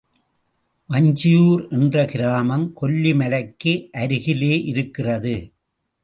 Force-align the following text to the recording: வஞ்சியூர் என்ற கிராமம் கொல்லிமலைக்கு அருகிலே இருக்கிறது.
வஞ்சியூர் 0.89 1.61
என்ற 1.69 2.05
கிராமம் 2.05 2.65
கொல்லிமலைக்கு 2.81 3.73
அருகிலே 3.91 4.63
இருக்கிறது. 4.63 5.35